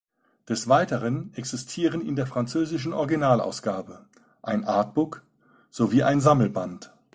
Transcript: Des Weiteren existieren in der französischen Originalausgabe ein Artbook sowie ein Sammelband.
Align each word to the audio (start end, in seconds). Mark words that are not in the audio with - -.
Des 0.49 0.67
Weiteren 0.67 1.31
existieren 1.35 2.01
in 2.03 2.15
der 2.15 2.25
französischen 2.25 2.91
Originalausgabe 2.91 4.07
ein 4.41 4.63
Artbook 4.65 5.23
sowie 5.69 6.01
ein 6.01 6.19
Sammelband. 6.21 6.91